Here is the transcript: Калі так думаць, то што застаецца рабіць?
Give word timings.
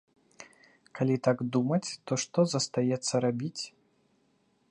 Калі 0.99 1.17
так 1.27 1.43
думаць, 1.57 1.89
то 2.11 2.19
што 2.23 2.39
застаецца 2.53 3.13
рабіць? 3.29 3.57